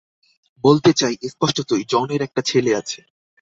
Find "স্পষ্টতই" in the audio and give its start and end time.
1.29-1.83